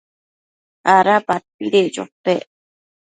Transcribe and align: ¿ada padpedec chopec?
¿ada 0.97 1.15
padpedec 1.27 1.87
chopec? 1.95 2.41